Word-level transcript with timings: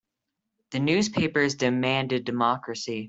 The 0.71 0.79
newspapers 0.79 1.53
demanded 1.53 2.25
democracy. 2.25 2.99